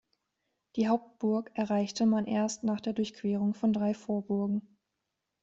Die 0.77 0.87
Hauptburg 0.89 1.51
erreichte 1.53 2.07
man 2.07 2.25
erst 2.25 2.63
nach 2.63 2.81
der 2.81 2.93
Durchquerung 2.93 3.53
von 3.53 3.71
drei 3.71 3.93
Vorburgen. 3.93 4.79